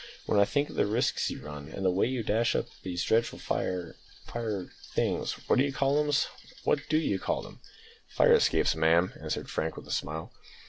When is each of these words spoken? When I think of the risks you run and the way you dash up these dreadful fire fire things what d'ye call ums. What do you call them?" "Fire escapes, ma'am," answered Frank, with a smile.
When 0.25 0.39
I 0.39 0.45
think 0.45 0.71
of 0.71 0.75
the 0.77 0.87
risks 0.87 1.29
you 1.29 1.45
run 1.45 1.67
and 1.67 1.85
the 1.85 1.91
way 1.91 2.07
you 2.07 2.23
dash 2.23 2.55
up 2.55 2.65
these 2.81 3.03
dreadful 3.03 3.37
fire 3.37 3.97
fire 4.25 4.71
things 4.95 5.33
what 5.47 5.59
d'ye 5.59 5.69
call 5.69 5.99
ums. 5.99 6.25
What 6.63 6.89
do 6.89 6.97
you 6.97 7.19
call 7.19 7.43
them?" 7.43 7.59
"Fire 8.07 8.33
escapes, 8.33 8.75
ma'am," 8.75 9.13
answered 9.21 9.47
Frank, 9.47 9.77
with 9.77 9.85
a 9.85 9.91
smile. 9.91 10.31